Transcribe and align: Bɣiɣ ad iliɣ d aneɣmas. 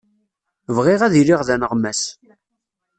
Bɣiɣ 0.75 1.01
ad 1.03 1.13
iliɣ 1.21 1.41
d 1.47 1.49
aneɣmas. 1.53 2.01